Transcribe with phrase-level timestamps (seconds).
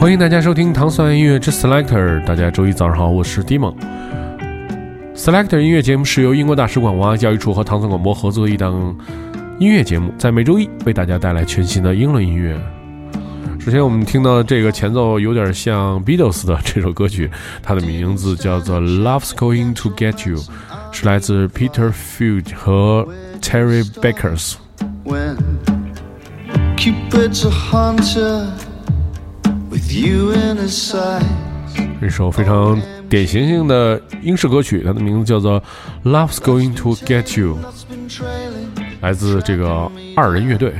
[0.00, 2.24] 欢迎大家收听糖蒜音乐之 Selector。
[2.24, 3.74] 大家周一早上好，我是 Diem。
[5.14, 8.96] Selector 音乐节目是由英国大使馆文化教育处和糖蒜广播合作的一档
[9.58, 12.58] 音乐节目，在每周一为大家带来全新的英伦音乐。
[13.58, 17.30] 首先，我们听到这个前奏有点像 Beatles 的这首歌曲，
[17.62, 20.38] 它的名字叫做《Love's Going to Get You》，
[20.92, 23.06] 是来自 Peter Field 和
[23.42, 24.54] Terry Bakers。
[25.04, 25.36] When
[26.78, 28.46] Cupid's a hunter
[32.02, 35.60] 一首非常典型性的英式歌曲，它的名字叫做
[36.04, 37.58] 《Love's Going to Get You》，
[39.00, 40.74] 来自这个二人乐队。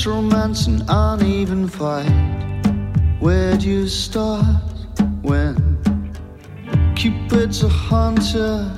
[0.00, 2.08] Against romance and uneven fight.
[3.20, 4.44] Where'd you start
[5.22, 5.56] when
[6.96, 8.74] Cupid's a hunter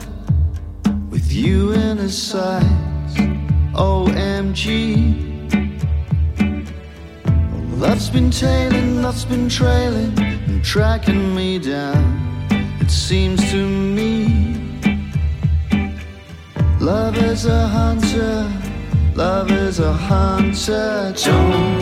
[1.10, 3.14] with you in his sights?
[3.74, 5.30] OMG.
[7.78, 12.48] That's been tailing, love's been trailing and tracking me down.
[12.80, 14.10] It seems to me
[16.80, 18.61] love is a hunter
[19.14, 21.12] Love is a hunter.
[21.22, 21.80] Don't,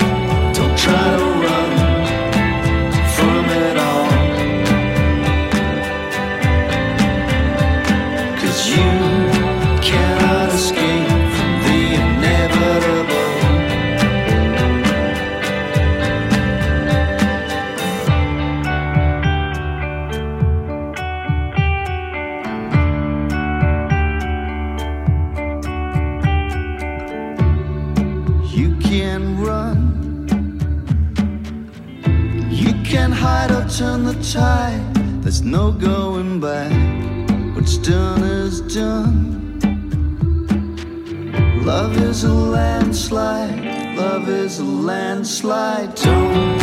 [0.53, 1.73] don't try to run
[3.15, 4.11] from it all.
[8.41, 9.10] Cause you
[33.81, 34.95] turn the tide.
[35.23, 36.71] There's no going back.
[37.57, 39.59] What's done is done.
[41.65, 43.97] Love is a landslide.
[43.97, 45.95] Love is a landslide.
[45.95, 46.59] Don't,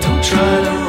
[0.00, 0.85] don't try to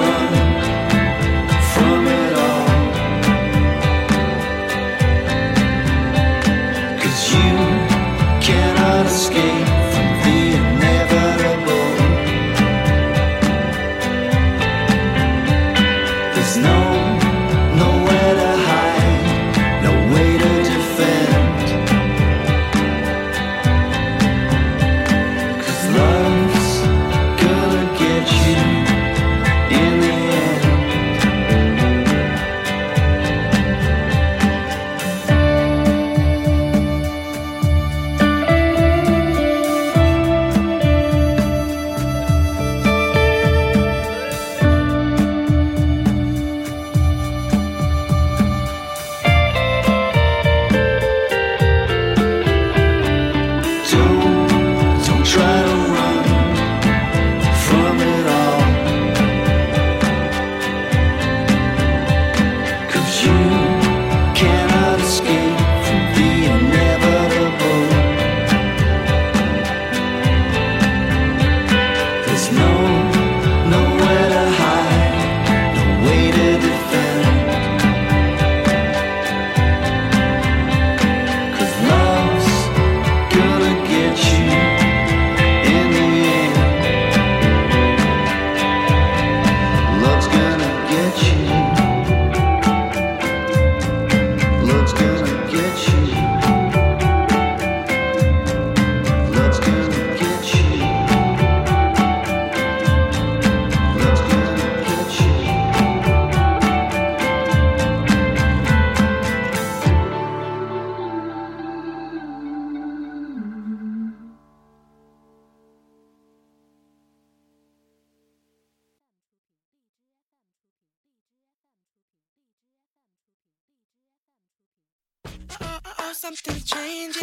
[126.18, 127.16] something to change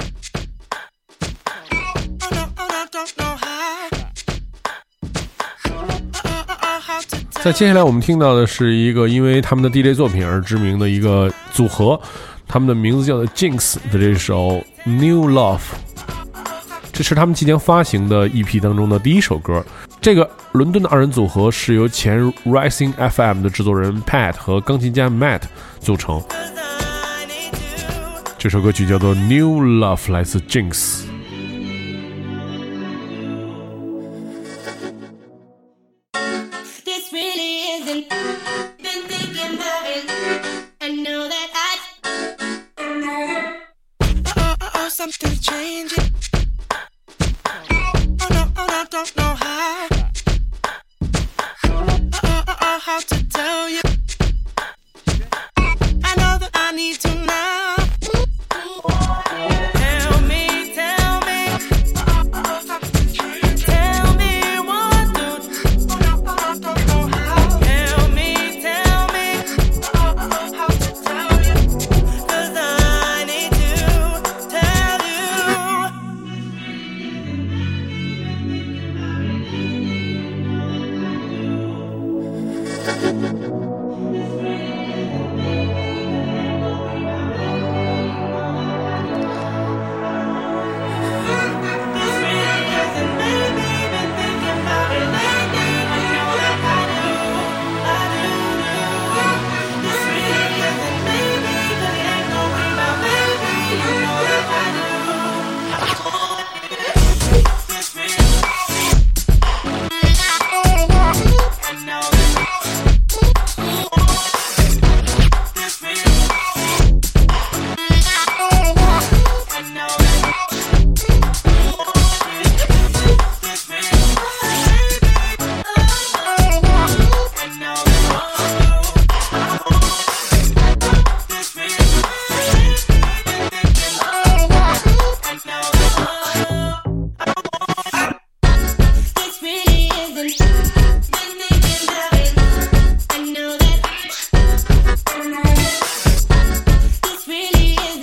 [7.42, 12.00] 在接下来我们听到的是一个因为他们的 DJ 作品而知名的一个组合，
[12.46, 15.60] 他们的名字叫做 Jinx 的这首 New Love，
[16.92, 19.62] 这是他们即将发行的 EP 当中的第一首歌。
[20.00, 25.42] 这个伦敦的二人组合是由前 Rising FM 的制作人 Pat 和钢琴家 Matt
[25.80, 26.22] 组成。
[28.44, 31.13] 这首歌曲叫做 New Love，来自 Jinx。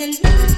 [0.02, 0.51] than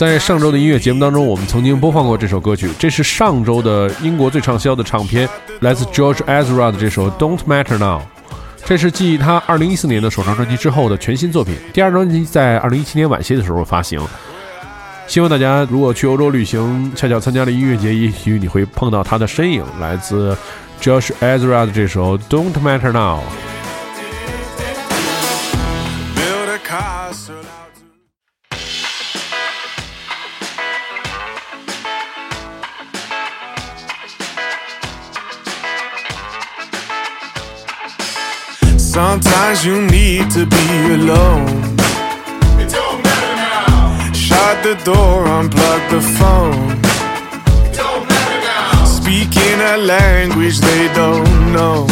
[0.00, 2.70] 在上周的音乐节目当中，我们曾经播放过这首歌曲。
[2.78, 5.28] 这是上周的英国最畅销的唱片，
[5.60, 7.98] 来自 George Ezra 的这首《Don't Matter Now》。
[8.64, 11.54] 这是继他2014年的首张专辑之后的全新作品。
[11.74, 14.00] 第二张专辑在2017年晚些的时候发行。
[15.06, 19.62] 希望大家如果去欧洲旅行，恰巧参加了音乐节，也许你会碰到他的身影。
[19.78, 20.34] 来自
[20.80, 23.18] George Ezra 的这首《Don't Matter Now》。
[39.50, 41.48] Sometimes you need to be alone.
[42.62, 44.12] It don't matter now.
[44.12, 46.78] Shut the door, unplug the phone.
[47.66, 48.84] It don't matter now.
[48.84, 51.86] Speaking a language they don't know.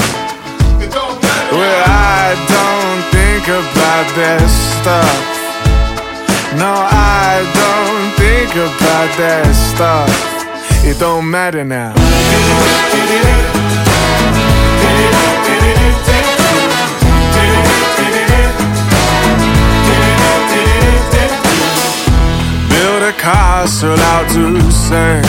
[0.79, 4.47] It don't matter Well, I don't think about that
[4.79, 5.19] stuff.
[6.63, 10.87] No, I don't think about that stuff.
[10.87, 11.95] It don't matter now.
[23.29, 25.27] Castle out to sand.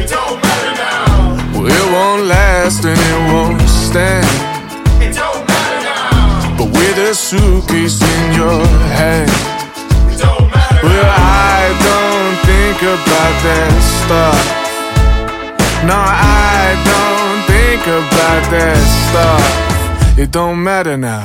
[0.00, 1.54] It don't matter now.
[1.54, 4.26] Well, it won't last and it won't stand.
[5.06, 6.56] It don't matter now.
[6.58, 8.66] But with a suitcase in your
[8.98, 9.30] hand.
[10.12, 11.54] It don't matter Well, now.
[11.54, 14.42] I don't think about that stuff.
[15.90, 20.18] No, I don't think about that stuff.
[20.18, 21.22] It don't matter now.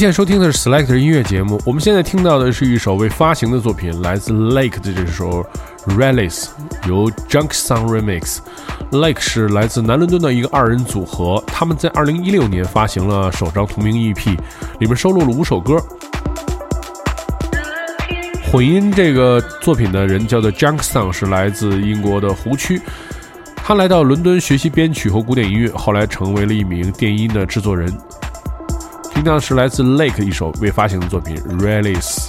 [0.00, 5.46] 现在收听的是 Selector 音乐节目，我们现在听到的是一首未发行的作品，来自 Lake 的这首
[5.88, 6.46] Rallies，
[6.88, 8.38] 由 Junk Song Remix。
[8.92, 14.38] Lake 是来自南伦敦的一个二人组合，他们在2016年发行了首张同名 EP，
[14.78, 15.76] 里面收录了五首歌。
[18.50, 22.80] 混音这个作品的人叫做 Junk Song，是来自英国的湖区。
[23.54, 27.94] 他来到伦敦学习编曲和古典音乐，后来成为了一名电音的制作人。
[29.20, 32.28] 听到的是来自 Lake 一首未发行的作品《Release》。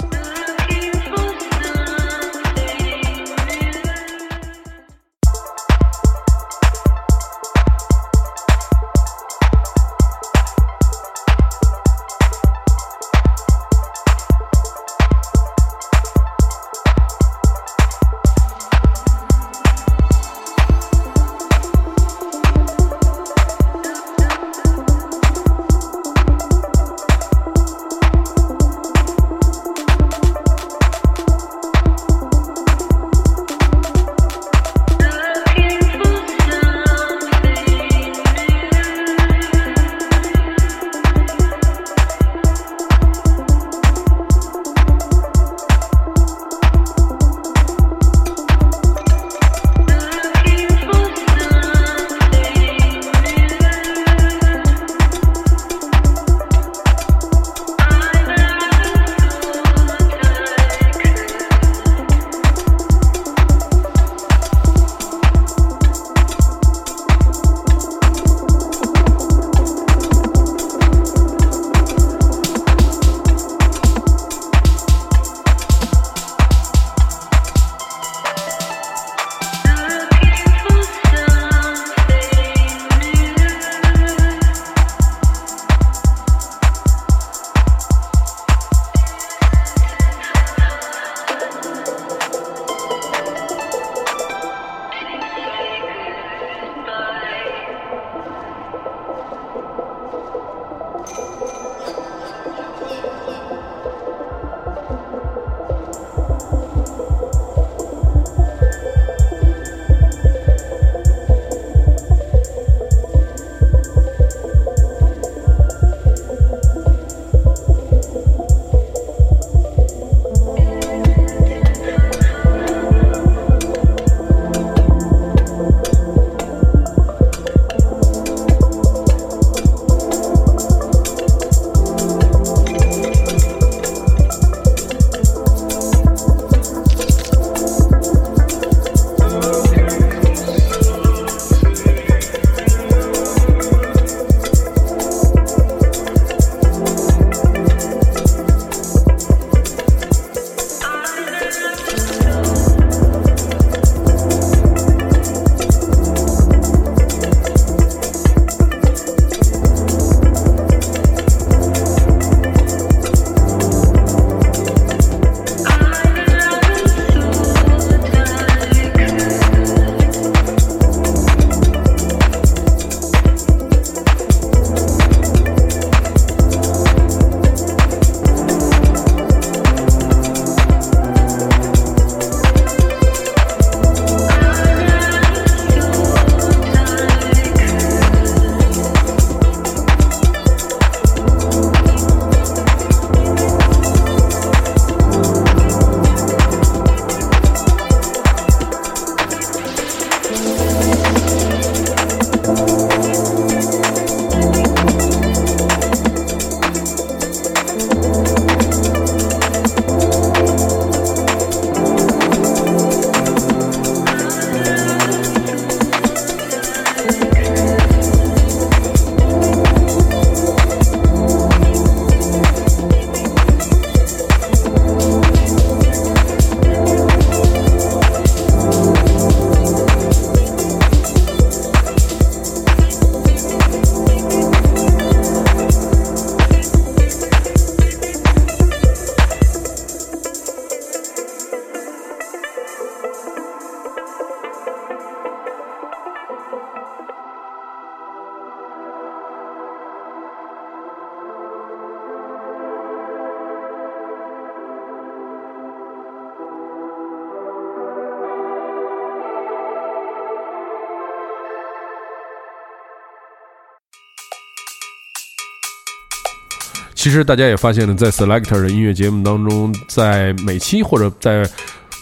[267.02, 271.50] 其实大家也发现了，在 Selector 的音乐节目当中，在每期或者在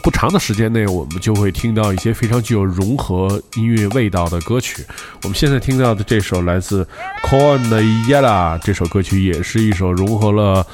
[0.04, 4.86] 不长的时间内，我们就会听到一些非常具有融合音乐味道的歌曲。
[5.24, 6.86] 我们现在听到的这首来自
[7.24, 10.68] Corn 的 Yella 这首歌曲，也是一首融合了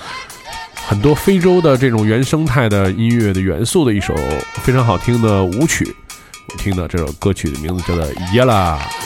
[0.73, 4.15] 很多非洲的这种原生态的音乐的元素的一首
[4.63, 5.95] 非常好听的舞曲。
[6.49, 8.79] 我听的这首歌曲的名字叫做 Yella。「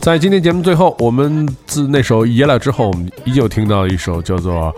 [0.00, 4.74] 在今天节目最后，我们自那首《Yella》之后，我们依旧听到一首叫做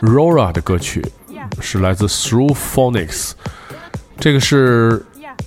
[0.06, 1.04] 《Rora》的歌曲，
[1.60, 3.32] 是来自 Through Phonics。
[4.18, 5.04] 这个是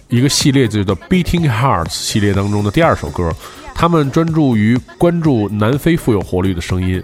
[0.08, 3.30] 一个系列，叫做《Beating Hearts》系列当中的第二首歌。
[3.76, 7.04] 他们专注于关注南非富有活力的声音。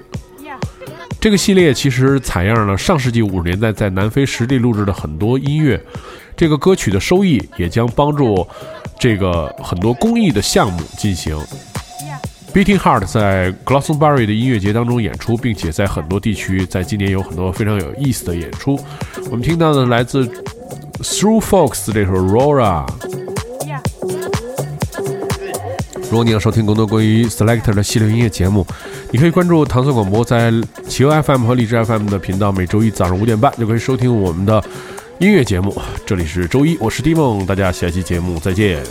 [1.19, 5.81] 这个系列其实采样了上世纪五十年代在南非实地录制的很多音乐。
[6.35, 8.45] 这个歌曲的收益也将帮助
[9.03, 11.37] 这个很多公益的项目进行。
[12.53, 18.79] Beating Heart 在 Glastonbury 的音乐节当中演出，并且在很多地区在今年有很多非常有意思的演出。
[19.29, 20.25] 我们听到的来自
[21.01, 22.85] Through Fox 这首 Rora。
[26.09, 28.65] 如果你要收听更多关于 Selector 的系列音乐节目，
[29.11, 30.49] 你可以关注唐宋广播在
[30.87, 34.63] 企鹅 FM 和荔枝 FM 的频道，每周一早上五点半就可以收听我们的
[35.19, 35.73] 音乐节目，
[36.05, 38.83] 这里是周一，我是蒂梦，大家下期节目再见。